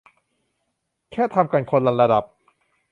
[1.11, 2.23] แค่ทำกันคนละระดับ